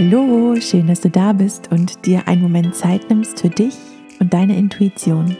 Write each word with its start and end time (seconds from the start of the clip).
Hallo, 0.00 0.54
schön, 0.60 0.86
dass 0.86 1.00
du 1.00 1.10
da 1.10 1.32
bist 1.32 1.72
und 1.72 2.06
dir 2.06 2.28
einen 2.28 2.40
Moment 2.40 2.72
Zeit 2.72 3.10
nimmst 3.10 3.40
für 3.40 3.48
dich 3.48 3.74
und 4.20 4.32
deine 4.32 4.56
Intuition. 4.56 5.36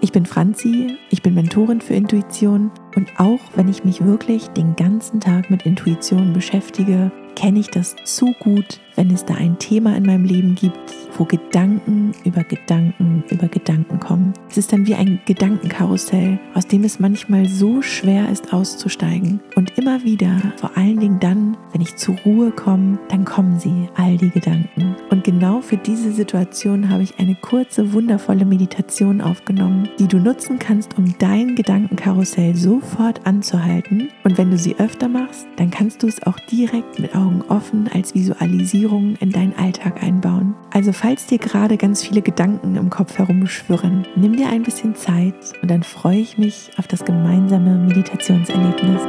Ich 0.00 0.10
bin 0.10 0.26
Franzi, 0.26 0.96
ich 1.10 1.22
bin 1.22 1.34
Mentorin 1.34 1.80
für 1.80 1.94
Intuition 1.94 2.72
und 2.96 3.08
auch 3.18 3.38
wenn 3.54 3.68
ich 3.68 3.84
mich 3.84 4.04
wirklich 4.04 4.48
den 4.48 4.74
ganzen 4.74 5.20
Tag 5.20 5.48
mit 5.48 5.62
Intuition 5.64 6.32
beschäftige, 6.32 7.12
kenne 7.36 7.60
ich 7.60 7.68
das 7.68 7.94
zu 8.04 8.34
gut, 8.40 8.80
wenn 8.98 9.12
es 9.12 9.24
da 9.24 9.34
ein 9.34 9.56
Thema 9.60 9.96
in 9.96 10.04
meinem 10.04 10.24
Leben 10.24 10.56
gibt, 10.56 10.76
wo 11.16 11.24
Gedanken 11.24 12.10
über 12.24 12.42
Gedanken 12.42 13.22
über 13.30 13.46
Gedanken 13.46 14.00
kommen. 14.00 14.32
Es 14.50 14.58
ist 14.58 14.72
dann 14.72 14.86
wie 14.88 14.94
ein 14.96 15.20
Gedankenkarussell, 15.24 16.40
aus 16.54 16.66
dem 16.66 16.82
es 16.82 16.98
manchmal 16.98 17.46
so 17.46 17.80
schwer 17.80 18.28
ist 18.28 18.52
auszusteigen. 18.52 19.38
Und 19.54 19.78
immer 19.78 20.02
wieder, 20.02 20.30
vor 20.56 20.76
allen 20.76 20.98
Dingen 20.98 21.20
dann, 21.20 21.56
wenn 21.72 21.80
ich 21.80 21.94
zur 21.94 22.16
Ruhe 22.24 22.50
komme, 22.50 22.98
dann 23.08 23.24
kommen 23.24 23.60
sie, 23.60 23.88
all 23.94 24.16
die 24.16 24.30
Gedanken. 24.30 24.96
Und 25.10 25.22
genau 25.22 25.60
für 25.60 25.76
diese 25.76 26.10
Situation 26.10 26.90
habe 26.90 27.04
ich 27.04 27.20
eine 27.20 27.36
kurze, 27.36 27.92
wundervolle 27.92 28.44
Meditation 28.44 29.20
aufgenommen, 29.20 29.88
die 30.00 30.08
du 30.08 30.18
nutzen 30.18 30.58
kannst, 30.58 30.98
um 30.98 31.14
dein 31.18 31.54
Gedankenkarussell 31.54 32.56
sofort 32.56 33.24
anzuhalten. 33.26 34.08
Und 34.24 34.38
wenn 34.38 34.50
du 34.50 34.58
sie 34.58 34.76
öfter 34.78 35.08
machst, 35.08 35.46
dann 35.56 35.70
kannst 35.70 36.02
du 36.02 36.08
es 36.08 36.20
auch 36.24 36.38
direkt 36.50 36.98
mit 36.98 37.14
Augen 37.14 37.42
offen 37.48 37.88
als 37.92 38.14
Visualisierung 38.14 38.87
in 38.96 39.30
deinen 39.30 39.54
Alltag 39.56 40.02
einbauen. 40.02 40.54
Also 40.70 40.92
falls 40.92 41.26
dir 41.26 41.38
gerade 41.38 41.76
ganz 41.76 42.02
viele 42.02 42.22
Gedanken 42.22 42.76
im 42.76 42.90
Kopf 42.90 43.18
herumschwirren, 43.18 44.06
nimm 44.16 44.36
dir 44.36 44.48
ein 44.48 44.62
bisschen 44.62 44.94
Zeit 44.94 45.34
und 45.62 45.70
dann 45.70 45.82
freue 45.82 46.18
ich 46.18 46.38
mich 46.38 46.70
auf 46.78 46.86
das 46.86 47.04
gemeinsame 47.04 47.76
Meditationserlebnis. 47.86 49.02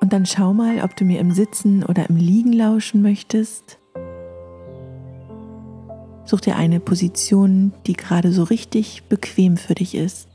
Und 0.00 0.12
dann 0.12 0.26
schau 0.26 0.52
mal, 0.52 0.82
ob 0.82 0.96
du 0.96 1.04
mir 1.04 1.20
im 1.20 1.32
Sitzen 1.32 1.82
oder 1.82 2.08
im 2.08 2.16
Liegen 2.16 2.52
lauschen 2.52 3.02
möchtest. 3.02 3.78
Such 6.34 6.40
dir 6.40 6.56
eine 6.56 6.80
Position, 6.80 7.72
die 7.86 7.92
gerade 7.92 8.32
so 8.32 8.42
richtig 8.42 9.04
bequem 9.04 9.56
für 9.56 9.76
dich 9.76 9.94
ist. 9.94 10.26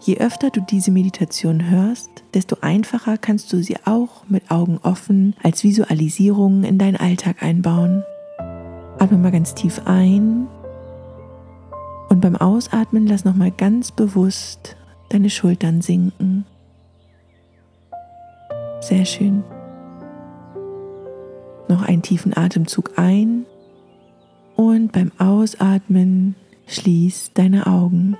Je 0.00 0.18
öfter 0.18 0.50
du 0.50 0.60
diese 0.60 0.90
Meditation 0.90 1.70
hörst, 1.70 2.10
desto 2.34 2.56
einfacher 2.62 3.16
kannst 3.16 3.52
du 3.52 3.62
sie 3.62 3.76
auch 3.84 4.24
mit 4.28 4.50
Augen 4.50 4.80
offen 4.82 5.36
als 5.40 5.62
Visualisierung 5.62 6.64
in 6.64 6.78
deinen 6.78 6.96
Alltag 6.96 7.44
einbauen. 7.44 8.02
Atme 8.98 9.16
mal 9.16 9.30
ganz 9.30 9.54
tief 9.54 9.82
ein 9.84 10.48
und 12.08 12.20
beim 12.20 12.34
Ausatmen 12.34 13.06
lass 13.06 13.24
nochmal 13.24 13.52
ganz 13.52 13.92
bewusst 13.92 14.74
deine 15.10 15.30
Schultern 15.30 15.80
sinken. 15.80 16.44
Sehr 18.80 19.04
schön. 19.04 19.44
Noch 21.68 21.82
einen 21.82 22.02
tiefen 22.02 22.36
Atemzug 22.36 22.92
ein 22.96 23.44
und 24.56 24.90
beim 24.90 25.12
Ausatmen 25.18 26.34
schließ 26.66 27.32
deine 27.34 27.66
Augen. 27.66 28.16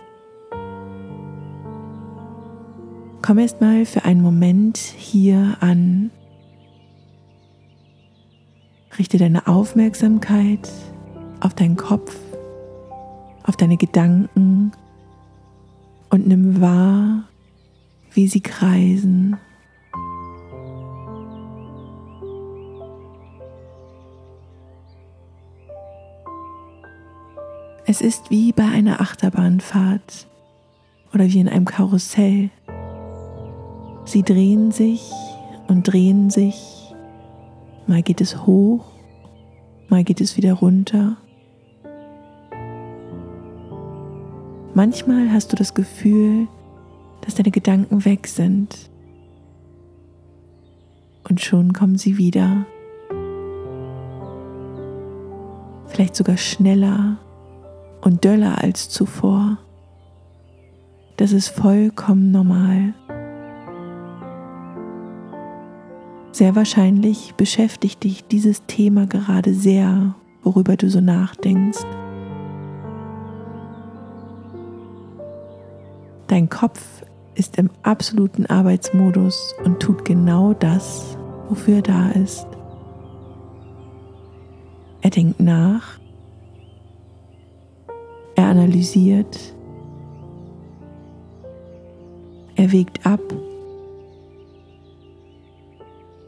Komm 3.23 3.39
erst 3.39 3.61
mal 3.61 3.85
für 3.85 4.05
einen 4.05 4.23
Moment 4.23 4.79
hier 4.79 5.57
an. 5.61 6.11
Richte 8.99 9.19
deine 9.19 9.47
Aufmerksamkeit 9.47 10.71
auf 11.41 11.55
deinen 11.55 11.77
Kopf, 11.77 12.17
auf 13.45 13.57
deine 13.57 13.77
Gedanken 13.77 14.73
und 16.11 16.27
nimm 16.27 16.61
wahr, 16.61 17.25
wie 18.13 18.29
sie 18.29 18.41
kreisen. 18.41 19.37
Es 27.91 28.03
ist 28.03 28.31
wie 28.31 28.53
bei 28.53 28.67
einer 28.67 29.01
Achterbahnfahrt 29.01 30.29
oder 31.15 31.25
wie 31.25 31.41
in 31.41 31.49
einem 31.49 31.65
Karussell. 31.65 32.51
Sie 34.05 34.23
drehen 34.23 34.73
sich 34.73 35.11
und 35.69 35.85
drehen 35.85 36.29
sich. 36.29 36.95
Mal 37.87 38.03
geht 38.03 38.21
es 38.21 38.45
hoch, 38.45 38.85
mal 39.89 40.05
geht 40.05 40.21
es 40.21 40.37
wieder 40.37 40.53
runter. 40.53 41.17
Manchmal 44.75 45.33
hast 45.33 45.53
du 45.53 45.57
das 45.57 45.73
Gefühl, 45.73 46.47
dass 47.23 47.37
deine 47.37 47.51
Gedanken 47.51 48.05
weg 48.05 48.27
sind. 48.27 48.91
Und 51.27 51.41
schon 51.41 51.73
kommen 51.73 51.97
sie 51.97 52.19
wieder. 52.19 52.67
Vielleicht 55.87 56.17
sogar 56.17 56.37
schneller 56.37 57.17
und 58.09 58.25
döller 58.25 58.65
als 58.65 58.89
zuvor. 58.89 59.59
Das 61.19 61.33
ist 61.33 61.49
vollkommen 61.49 62.31
normal. 62.31 62.95
Sehr 66.33 66.57
wahrscheinlich 66.57 67.35
beschäftigt 67.35 68.05
dich 68.05 68.25
dieses 68.25 68.65
Thema 68.67 69.07
gerade 69.07 69.53
sehr, 69.53 70.15
worüber 70.43 70.77
du 70.77 70.89
so 70.89 71.03
nachdenkst. 71.03 71.85
Dein 76.29 76.49
Kopf 76.49 77.03
ist 77.35 77.59
im 77.59 77.69
absoluten 77.83 78.47
Arbeitsmodus 78.47 79.55
und 79.65 79.81
tut 79.81 80.07
genau 80.07 80.55
das, 80.55 81.19
wofür 81.51 81.77
er 81.77 81.83
da 81.83 82.09
ist. 82.13 82.47
Er 85.03 85.11
denkt 85.11 85.41
nach 85.41 85.99
analysiert. 88.69 89.55
Er 92.57 92.71
wägt 92.71 93.07
ab. 93.07 93.21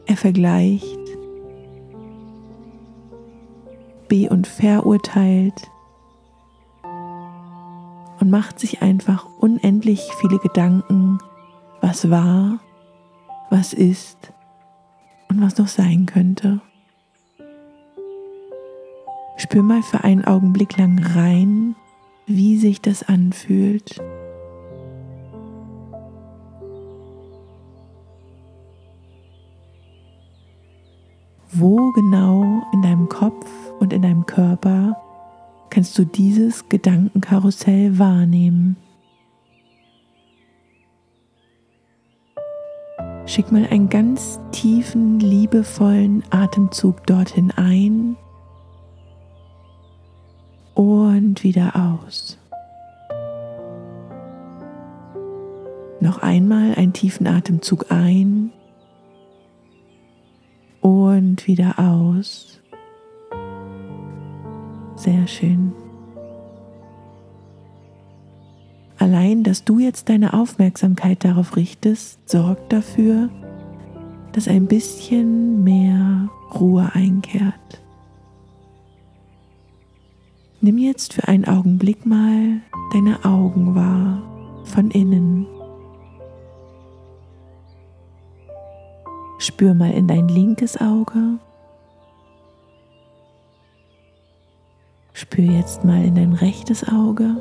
Er 0.07 0.17
vergleicht. 0.17 0.97
Be- 4.07 4.29
und 4.29 4.47
verurteilt. 4.47 5.69
Und 8.19 8.29
macht 8.29 8.59
sich 8.59 8.81
einfach 8.81 9.27
unendlich 9.39 10.01
viele 10.19 10.37
Gedanken, 10.39 11.19
was 11.81 12.09
war, 12.09 12.59
was 13.49 13.73
ist 13.73 14.33
und 15.29 15.41
was 15.41 15.57
noch 15.57 15.67
sein 15.67 16.05
könnte. 16.05 16.61
Spür 19.37 19.63
mal 19.63 19.81
für 19.81 20.03
einen 20.03 20.23
Augenblick 20.23 20.77
lang 20.77 20.99
rein, 21.03 21.75
wie 22.35 22.57
sich 22.57 22.81
das 22.81 23.03
anfühlt. 23.03 24.01
Wo 31.53 31.91
genau 31.91 32.63
in 32.73 32.81
deinem 32.81 33.09
Kopf 33.09 33.45
und 33.79 33.91
in 33.91 34.01
deinem 34.01 34.25
Körper 34.25 34.95
kannst 35.69 35.97
du 35.99 36.05
dieses 36.05 36.67
Gedankenkarussell 36.69 37.99
wahrnehmen? 37.99 38.77
Schick 43.25 43.51
mal 43.51 43.65
einen 43.69 43.89
ganz 43.89 44.39
tiefen, 44.51 45.19
liebevollen 45.19 46.23
Atemzug 46.31 47.05
dorthin 47.05 47.51
ein 47.51 48.17
und 50.73 51.43
wieder 51.43 51.75
aus. 51.75 51.90
Noch 55.99 56.19
einmal 56.19 56.75
einen 56.75 56.93
tiefen 56.93 57.27
Atemzug 57.27 57.91
ein 57.91 58.51
und 60.81 61.45
wieder 61.45 61.77
aus. 61.77 62.59
Sehr 64.95 65.27
schön. 65.27 65.73
Allein, 68.97 69.43
dass 69.43 69.63
du 69.63 69.79
jetzt 69.79 70.09
deine 70.09 70.33
Aufmerksamkeit 70.33 71.23
darauf 71.23 71.55
richtest, 71.55 72.29
sorgt 72.29 72.71
dafür, 72.71 73.29
dass 74.31 74.47
ein 74.47 74.67
bisschen 74.67 75.63
mehr 75.63 76.29
Ruhe 76.53 76.89
einkehrt. 76.93 77.80
Nimm 80.61 80.77
jetzt 80.77 81.13
für 81.13 81.27
einen 81.27 81.45
Augenblick 81.45 82.05
mal 82.05 82.61
deine 82.93 83.25
Augen 83.25 83.75
wahr 83.75 84.21
von 84.65 84.91
innen. 84.91 85.47
Spür 89.39 89.73
mal 89.73 89.91
in 89.91 90.07
dein 90.07 90.27
linkes 90.27 90.79
Auge 90.79 91.39
Spür 95.21 95.45
jetzt 95.45 95.85
mal 95.85 96.03
in 96.03 96.15
dein 96.15 96.33
rechtes 96.33 96.85
Auge. 96.87 97.37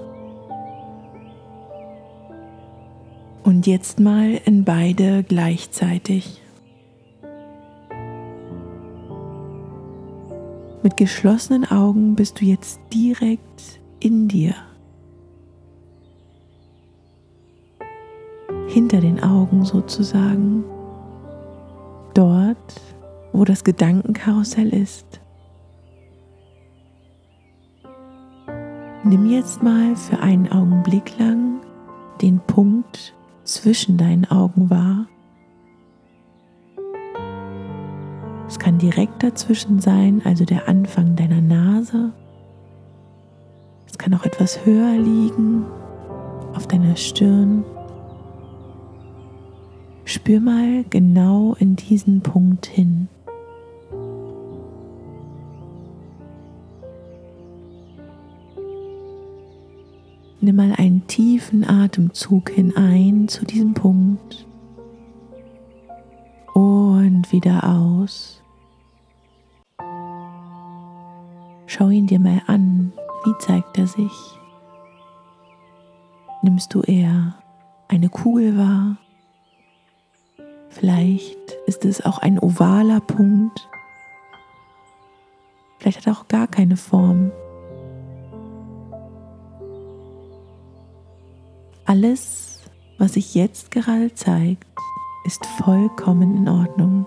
Und 3.42 3.66
jetzt 3.66 3.98
mal 3.98 4.40
in 4.44 4.64
beide 4.64 5.24
gleichzeitig. 5.24 6.40
Mit 10.82 10.96
geschlossenen 10.96 11.70
Augen 11.70 12.14
bist 12.14 12.40
du 12.40 12.46
jetzt 12.46 12.80
direkt 12.92 13.80
in 14.00 14.28
dir. 14.28 14.54
Hinter 18.66 19.00
den 19.00 19.22
Augen 19.22 19.64
sozusagen. 19.66 20.64
Dort, 22.14 22.80
wo 23.32 23.44
das 23.44 23.62
Gedankenkarussell 23.62 24.70
ist. 24.70 25.20
Nimm 29.04 29.30
jetzt 29.30 29.62
mal 29.62 29.96
für 29.96 30.20
einen 30.20 30.50
Augenblick 30.50 31.18
lang 31.18 31.60
den 32.22 32.40
Punkt 32.40 33.14
zwischen 33.44 33.98
deinen 33.98 34.24
Augen 34.30 34.70
wahr. 34.70 35.06
Kann 38.60 38.78
direkt 38.78 39.22
dazwischen 39.24 39.80
sein, 39.80 40.22
also 40.24 40.44
der 40.44 40.68
Anfang 40.68 41.16
deiner 41.16 41.40
Nase. 41.40 42.12
Es 43.88 43.98
kann 43.98 44.14
auch 44.14 44.24
etwas 44.24 44.64
höher 44.64 44.96
liegen, 44.96 45.64
auf 46.54 46.68
deiner 46.68 46.94
Stirn. 46.94 47.64
Spür 50.04 50.40
mal 50.40 50.84
genau 50.90 51.56
in 51.58 51.74
diesen 51.74 52.20
Punkt 52.20 52.66
hin. 52.66 53.08
Nimm 60.42 60.56
mal 60.56 60.72
einen 60.76 61.06
tiefen 61.06 61.68
Atemzug 61.68 62.50
hinein 62.50 63.28
zu 63.28 63.44
diesem 63.44 63.74
Punkt 63.74 64.46
und 66.54 67.30
wieder 67.32 67.64
aus. 67.64 68.39
Schau 71.80 71.88
ihn 71.88 72.06
dir 72.06 72.20
mal 72.20 72.42
an. 72.46 72.92
Wie 73.24 73.32
zeigt 73.38 73.78
er 73.78 73.86
sich? 73.86 74.12
Nimmst 76.42 76.74
du 76.74 76.82
eher 76.82 77.36
eine 77.88 78.10
Kugel 78.10 78.58
wahr? 78.58 78.98
Vielleicht 80.68 81.52
ist 81.64 81.86
es 81.86 82.04
auch 82.04 82.18
ein 82.18 82.38
ovaler 82.38 83.00
Punkt. 83.00 83.66
Vielleicht 85.78 86.00
hat 86.00 86.06
er 86.08 86.12
auch 86.20 86.28
gar 86.28 86.48
keine 86.48 86.76
Form. 86.76 87.32
Alles, 91.86 92.60
was 92.98 93.14
sich 93.14 93.34
jetzt 93.34 93.70
gerade 93.70 94.12
zeigt, 94.12 94.68
ist 95.24 95.46
vollkommen 95.64 96.36
in 96.36 96.46
Ordnung. 96.46 97.06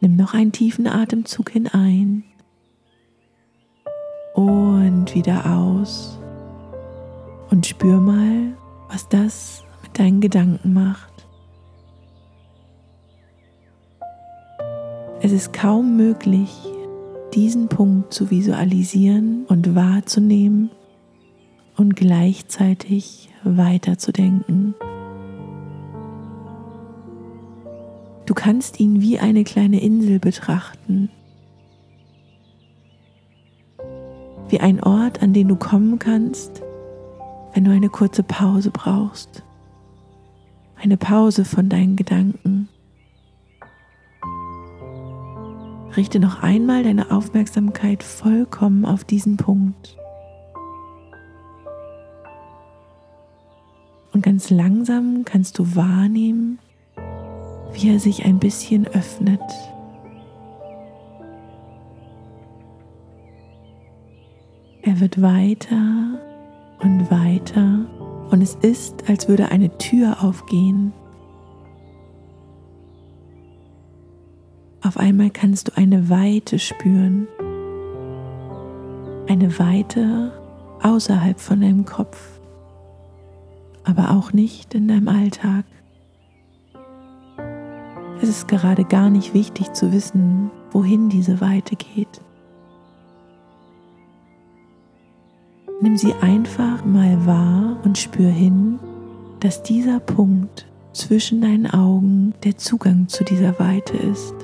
Nimm 0.00 0.16
noch 0.16 0.32
einen 0.32 0.52
tiefen 0.52 0.86
Atemzug 0.86 1.50
hinein 1.50 2.24
und 4.34 5.14
wieder 5.14 5.44
aus 5.54 6.18
und 7.50 7.66
spür 7.66 8.00
mal, 8.00 8.56
was 8.88 9.08
das 9.08 9.62
mit 9.82 9.98
deinen 9.98 10.22
Gedanken 10.22 10.72
macht. 10.72 11.26
Es 15.20 15.32
ist 15.32 15.52
kaum 15.52 15.98
möglich, 15.98 16.50
diesen 17.34 17.68
Punkt 17.68 18.14
zu 18.14 18.30
visualisieren 18.30 19.44
und 19.48 19.74
wahrzunehmen 19.74 20.70
und 21.76 21.94
gleichzeitig 21.94 23.28
weiterzudenken. 23.44 24.74
Du 28.30 28.34
kannst 28.34 28.78
ihn 28.78 29.00
wie 29.00 29.18
eine 29.18 29.42
kleine 29.42 29.80
Insel 29.80 30.20
betrachten, 30.20 31.10
wie 34.48 34.60
ein 34.60 34.80
Ort, 34.80 35.20
an 35.20 35.32
den 35.32 35.48
du 35.48 35.56
kommen 35.56 35.98
kannst, 35.98 36.62
wenn 37.52 37.64
du 37.64 37.72
eine 37.72 37.88
kurze 37.88 38.22
Pause 38.22 38.70
brauchst, 38.70 39.42
eine 40.76 40.96
Pause 40.96 41.44
von 41.44 41.68
deinen 41.68 41.96
Gedanken. 41.96 42.68
Richte 45.96 46.20
noch 46.20 46.40
einmal 46.40 46.84
deine 46.84 47.10
Aufmerksamkeit 47.10 48.04
vollkommen 48.04 48.84
auf 48.84 49.02
diesen 49.02 49.38
Punkt. 49.38 49.96
Und 54.12 54.22
ganz 54.22 54.50
langsam 54.50 55.24
kannst 55.24 55.58
du 55.58 55.74
wahrnehmen, 55.74 56.60
wie 57.72 57.90
er 57.90 57.98
sich 57.98 58.24
ein 58.24 58.38
bisschen 58.38 58.86
öffnet. 58.88 59.40
Er 64.82 64.98
wird 65.00 65.20
weiter 65.20 66.18
und 66.82 67.10
weiter 67.10 67.86
und 68.30 68.42
es 68.42 68.54
ist, 68.56 69.08
als 69.08 69.28
würde 69.28 69.50
eine 69.50 69.76
Tür 69.78 70.22
aufgehen 70.22 70.92
Auf 74.82 74.96
einmal 74.96 75.30
kannst 75.30 75.68
du 75.68 75.76
eine 75.76 76.08
Weite 76.08 76.58
spüren. 76.58 77.28
Eine 79.28 79.58
Weite 79.58 80.32
außerhalb 80.82 81.38
von 81.38 81.60
deinem 81.60 81.84
Kopf, 81.84 82.40
aber 83.84 84.10
auch 84.10 84.32
nicht 84.32 84.74
in 84.74 84.88
deinem 84.88 85.08
Alltag. 85.08 85.64
Es 88.30 88.46
gerade 88.46 88.84
gar 88.84 89.10
nicht 89.10 89.34
wichtig 89.34 89.72
zu 89.72 89.92
wissen, 89.92 90.52
wohin 90.70 91.08
diese 91.08 91.40
Weite 91.40 91.74
geht. 91.74 92.20
Nimm 95.80 95.96
sie 95.96 96.14
einfach 96.14 96.84
mal 96.84 97.26
wahr 97.26 97.78
und 97.82 97.98
spür 97.98 98.30
hin, 98.30 98.78
dass 99.40 99.64
dieser 99.64 99.98
Punkt 99.98 100.66
zwischen 100.92 101.40
deinen 101.40 101.66
Augen 101.66 102.32
der 102.44 102.56
Zugang 102.56 103.08
zu 103.08 103.24
dieser 103.24 103.58
Weite 103.58 103.96
ist 103.96 104.34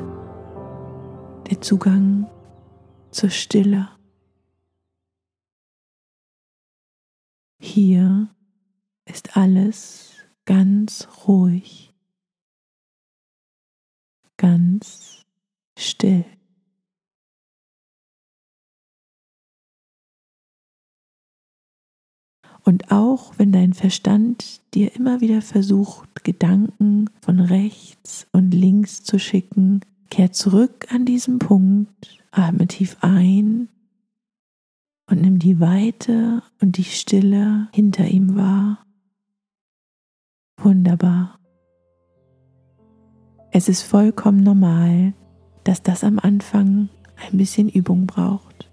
der 1.49 1.61
Zugang 1.61 2.27
zur 3.13 3.31
Stille. 3.31 3.89
Hier 7.61 8.29
ist 9.05 9.37
alles 9.37 10.11
ganz 10.45 11.07
ruhig, 11.29 11.86
ganz 14.37 15.25
still. 15.77 16.25
Und 22.65 22.91
auch 22.91 23.39
wenn 23.39 23.53
dein 23.53 23.75
Verstand 23.75 24.61
dir 24.75 24.97
immer 24.97 25.21
wieder 25.21 25.41
versucht, 25.41 26.25
Gedanken 26.25 27.09
von 27.21 27.39
rechts 27.39 28.27
und 28.33 28.51
links 28.51 29.05
zu 29.05 29.21
schicken, 29.21 29.83
Kehr 30.11 30.33
zurück 30.33 30.87
an 30.93 31.05
diesen 31.05 31.39
Punkt, 31.39 32.25
atme 32.33 32.67
tief 32.67 32.97
ein 33.03 33.69
und 35.09 35.21
nimm 35.21 35.39
die 35.39 35.61
Weite 35.61 36.43
und 36.61 36.77
die 36.77 36.85
Stille 36.85 37.69
hinter 37.73 38.09
ihm 38.09 38.35
wahr. 38.35 38.85
Wunderbar. 40.59 41.36
Es 43.59 43.71
ist 43.71 43.85
vollkommen 43.85 44.43
normal, 44.43 45.15
dass 45.65 45.83
das 45.83 46.05
am 46.05 46.19
Anfang 46.19 46.91
ein 47.17 47.39
bisschen 47.39 47.71
Übung 47.71 48.07
braucht. 48.07 48.71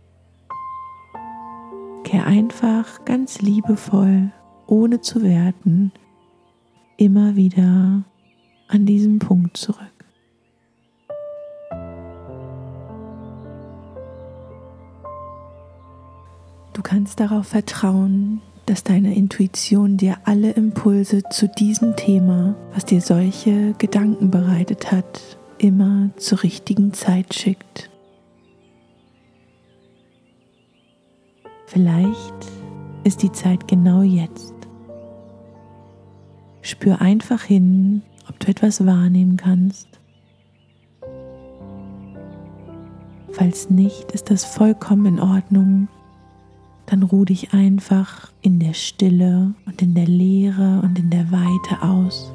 Kehr 2.03 2.27
einfach 2.27 3.05
ganz 3.05 3.41
liebevoll, 3.41 4.33
ohne 4.67 4.99
zu 4.99 5.23
werten, 5.23 5.93
immer 6.97 7.37
wieder 7.37 8.03
an 8.67 8.85
diesen 8.85 9.19
Punkt 9.19 9.55
zurück. 9.55 9.79
Du 16.73 16.81
kannst 16.83 17.21
darauf 17.21 17.47
vertrauen, 17.47 18.41
dass 18.65 18.84
deine 18.84 19.15
Intuition 19.15 19.98
dir 19.98 20.17
alle 20.24 20.51
Impulse 20.51 21.24
zu 21.29 21.48
diesem 21.48 21.96
Thema, 21.96 22.55
was 22.74 22.86
dir 22.86 23.01
solche 23.01 23.74
Gedanken 23.77 24.32
bereitet 24.32 24.91
hat, 24.91 25.38
immer 25.58 26.10
zur 26.17 26.43
richtigen 26.43 26.93
Zeit 26.93 27.34
schickt. 27.34 27.89
Vielleicht 31.67 32.51
ist 33.03 33.24
die 33.24 33.32
Zeit 33.32 33.67
genau 33.67 34.01
jetzt. 34.01 34.53
Spür 36.62 37.01
einfach 37.01 37.43
hin, 37.43 38.03
ob 38.29 38.39
du 38.39 38.48
etwas 38.48 38.86
wahrnehmen 38.86 39.38
kannst. 39.38 39.88
Falls 43.32 43.70
nicht, 43.70 44.12
ist 44.12 44.29
das 44.29 44.46
vollkommen 44.46 45.05
in 45.05 45.20
Ordnung. 45.20 45.88
Dann 46.93 47.01
ruh 47.01 47.25
dich 47.25 47.55
einfach 47.55 48.31
in 48.43 48.59
der 48.59 48.73
Stille 48.73 49.55
und 49.65 49.81
in 49.81 49.95
der 49.95 50.05
Leere 50.05 50.79
und 50.83 51.00
in 51.00 51.09
der 51.09 51.31
Weite 51.31 51.81
aus. 51.81 52.31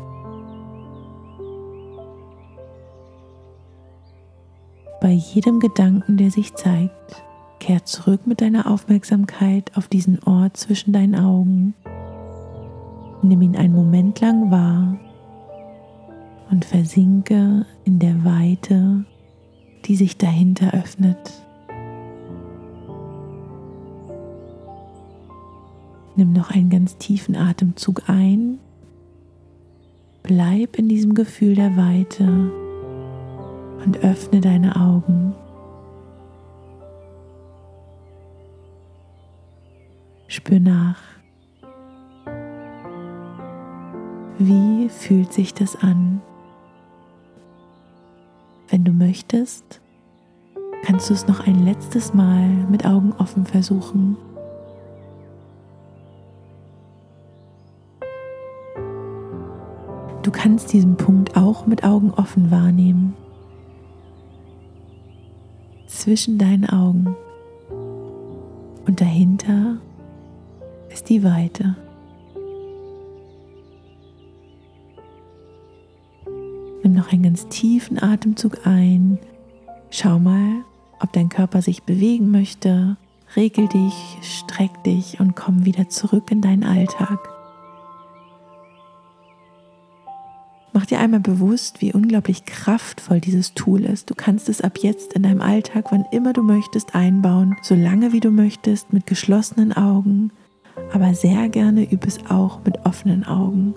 Bei 5.00 5.12
jedem 5.12 5.60
Gedanken, 5.60 6.16
der 6.16 6.32
sich 6.32 6.54
zeigt, 6.54 7.22
kehr 7.60 7.84
zurück 7.84 8.26
mit 8.26 8.40
deiner 8.40 8.68
Aufmerksamkeit 8.68 9.70
auf 9.76 9.86
diesen 9.86 10.20
Ort 10.24 10.56
zwischen 10.56 10.92
deinen 10.92 11.14
Augen. 11.14 11.74
Nimm 13.22 13.40
ihn 13.42 13.54
einen 13.54 13.76
Moment 13.76 14.20
lang 14.20 14.50
wahr 14.50 14.98
und 16.50 16.64
versinke 16.64 17.64
in 17.84 18.00
der 18.00 18.24
Weite, 18.24 19.04
die 19.84 19.94
sich 19.94 20.18
dahinter 20.18 20.74
öffnet. 20.74 21.44
Nimm 26.18 26.32
noch 26.32 26.50
einen 26.50 26.68
ganz 26.68 26.96
tiefen 26.96 27.36
Atemzug 27.36 28.08
ein. 28.08 28.58
Bleib 30.24 30.76
in 30.76 30.88
diesem 30.88 31.14
Gefühl 31.14 31.54
der 31.54 31.76
Weite 31.76 32.24
und 33.84 33.98
öffne 34.02 34.40
deine 34.40 34.74
Augen. 34.74 35.32
Spür 40.26 40.58
nach. 40.58 41.00
Wie 44.40 44.88
fühlt 44.88 45.32
sich 45.32 45.54
das 45.54 45.76
an? 45.76 46.20
Wenn 48.68 48.82
du 48.82 48.90
möchtest, 48.90 49.80
kannst 50.84 51.10
du 51.10 51.14
es 51.14 51.28
noch 51.28 51.46
ein 51.46 51.64
letztes 51.64 52.12
Mal 52.12 52.48
mit 52.68 52.84
Augen 52.84 53.12
offen 53.12 53.46
versuchen. 53.46 54.16
Du 60.28 60.32
kannst 60.32 60.74
diesen 60.74 60.98
Punkt 60.98 61.38
auch 61.38 61.66
mit 61.66 61.84
Augen 61.84 62.10
offen 62.10 62.50
wahrnehmen. 62.50 63.14
Zwischen 65.86 66.36
deinen 66.36 66.68
Augen 66.68 67.16
und 68.86 69.00
dahinter 69.00 69.78
ist 70.90 71.08
die 71.08 71.24
Weite. 71.24 71.76
Nimm 76.82 76.92
noch 76.92 77.10
einen 77.10 77.22
ganz 77.22 77.48
tiefen 77.48 77.98
Atemzug 77.98 78.66
ein. 78.66 79.18
Schau 79.88 80.18
mal, 80.18 80.62
ob 81.00 81.10
dein 81.14 81.30
Körper 81.30 81.62
sich 81.62 81.84
bewegen 81.84 82.30
möchte. 82.30 82.98
Regel 83.34 83.66
dich, 83.68 84.18
streck 84.20 84.84
dich 84.84 85.20
und 85.20 85.36
komm 85.36 85.64
wieder 85.64 85.88
zurück 85.88 86.30
in 86.30 86.42
deinen 86.42 86.64
Alltag. 86.64 87.37
Dir 90.88 90.98
einmal 90.98 91.20
bewusst, 91.20 91.80
wie 91.80 91.92
unglaublich 91.92 92.44
kraftvoll 92.44 93.20
dieses 93.20 93.54
Tool 93.54 93.84
ist. 93.84 94.10
Du 94.10 94.14
kannst 94.14 94.48
es 94.48 94.60
ab 94.60 94.78
jetzt 94.80 95.12
in 95.12 95.22
deinem 95.22 95.40
Alltag, 95.40 95.86
wann 95.90 96.04
immer 96.12 96.32
du 96.32 96.42
möchtest, 96.42 96.94
einbauen, 96.94 97.56
so 97.62 97.74
lange 97.74 98.12
wie 98.12 98.20
du 98.20 98.30
möchtest, 98.30 98.92
mit 98.92 99.06
geschlossenen 99.06 99.72
Augen, 99.72 100.30
aber 100.92 101.14
sehr 101.14 101.48
gerne 101.48 101.90
übe 101.90 102.06
es 102.06 102.18
auch 102.30 102.64
mit 102.64 102.84
offenen 102.86 103.24
Augen. 103.24 103.74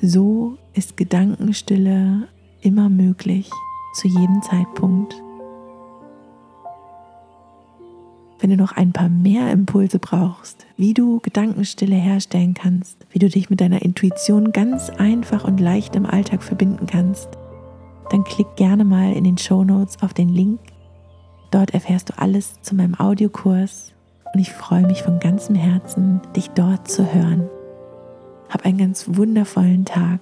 So 0.00 0.58
ist 0.74 0.96
Gedankenstille 0.96 2.28
immer 2.60 2.88
möglich, 2.88 3.50
zu 3.94 4.08
jedem 4.08 4.42
Zeitpunkt. 4.42 5.23
Wenn 8.44 8.50
du 8.50 8.56
noch 8.58 8.72
ein 8.72 8.92
paar 8.92 9.08
mehr 9.08 9.50
Impulse 9.50 9.98
brauchst, 9.98 10.66
wie 10.76 10.92
du 10.92 11.18
Gedankenstille 11.20 11.96
herstellen 11.96 12.52
kannst, 12.52 12.98
wie 13.10 13.18
du 13.18 13.30
dich 13.30 13.48
mit 13.48 13.62
deiner 13.62 13.80
Intuition 13.80 14.52
ganz 14.52 14.90
einfach 14.90 15.44
und 15.44 15.60
leicht 15.60 15.96
im 15.96 16.04
Alltag 16.04 16.42
verbinden 16.42 16.84
kannst, 16.84 17.30
dann 18.10 18.22
klick 18.22 18.54
gerne 18.56 18.84
mal 18.84 19.14
in 19.14 19.24
den 19.24 19.38
Show 19.38 19.64
Notes 19.64 20.02
auf 20.02 20.12
den 20.12 20.28
Link. 20.28 20.60
Dort 21.52 21.72
erfährst 21.72 22.10
du 22.10 22.18
alles 22.18 22.60
zu 22.60 22.74
meinem 22.74 22.94
Audiokurs 22.96 23.94
und 24.34 24.40
ich 24.40 24.52
freue 24.52 24.86
mich 24.86 25.02
von 25.02 25.20
ganzem 25.20 25.54
Herzen, 25.54 26.20
dich 26.36 26.50
dort 26.50 26.86
zu 26.86 27.14
hören. 27.14 27.48
Hab 28.50 28.66
einen 28.66 28.76
ganz 28.76 29.06
wundervollen 29.08 29.86
Tag. 29.86 30.20